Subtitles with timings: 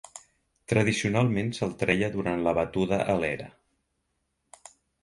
[0.73, 3.55] Tradicionalment se'l treia durant la batuda a l'era.